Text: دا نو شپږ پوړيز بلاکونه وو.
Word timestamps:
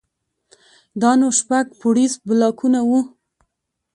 دا 1.01 1.11
نو 1.19 1.27
شپږ 1.39 1.65
پوړيز 1.79 2.13
بلاکونه 2.27 2.79
وو. 2.87 2.99